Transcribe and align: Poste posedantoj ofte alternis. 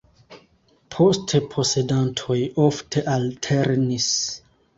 Poste 0.95 1.41
posedantoj 1.55 2.39
ofte 2.65 3.05
alternis. 3.19 4.11